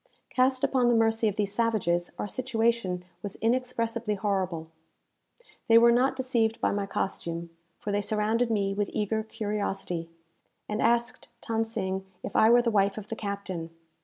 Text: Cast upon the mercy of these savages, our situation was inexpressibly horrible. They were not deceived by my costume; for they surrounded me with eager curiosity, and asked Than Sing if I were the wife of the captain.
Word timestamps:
Cast 0.31 0.63
upon 0.63 0.87
the 0.89 0.95
mercy 0.95 1.27
of 1.27 1.35
these 1.35 1.53
savages, 1.53 2.09
our 2.17 2.27
situation 2.27 3.05
was 3.21 3.35
inexpressibly 3.35 4.15
horrible. 4.15 4.65
They 5.67 5.77
were 5.77 5.91
not 5.91 6.15
deceived 6.15 6.59
by 6.59 6.71
my 6.71 6.87
costume; 6.87 7.51
for 7.77 7.91
they 7.91 8.01
surrounded 8.01 8.49
me 8.49 8.73
with 8.73 8.89
eager 8.93 9.21
curiosity, 9.21 10.09
and 10.67 10.81
asked 10.81 11.27
Than 11.47 11.63
Sing 11.65 12.03
if 12.23 12.35
I 12.35 12.49
were 12.49 12.63
the 12.63 12.71
wife 12.71 12.97
of 12.97 13.09
the 13.09 13.15
captain. 13.15 13.69